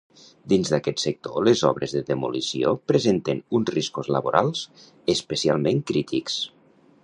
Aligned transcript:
Dins 0.51 0.69
d'aquest 0.73 1.03
sector 1.03 1.45
les 1.47 1.61
obres 1.69 1.93
de 1.97 2.01
demolició 2.07 2.73
presenten 2.93 3.43
uns 3.61 3.73
riscos 3.77 4.11
laborals 4.17 4.65
especialment 5.17 5.87
crítics. 5.93 6.43